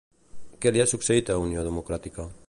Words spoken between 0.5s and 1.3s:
Què li ha succeït